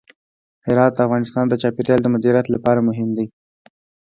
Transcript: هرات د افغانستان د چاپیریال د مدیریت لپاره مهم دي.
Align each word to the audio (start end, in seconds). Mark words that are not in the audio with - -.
هرات 0.65 0.91
د 0.95 0.99
افغانستان 1.07 1.45
د 1.47 1.53
چاپیریال 1.61 1.99
د 2.03 2.07
مدیریت 2.15 2.47
لپاره 2.55 2.85
مهم 2.87 3.09
دي. 3.17 3.25